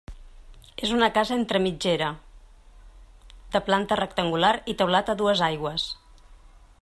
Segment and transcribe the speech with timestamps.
[0.85, 2.07] És una casa entre mitgera,
[3.57, 5.89] de planta rectangular i teulat a dues aigües.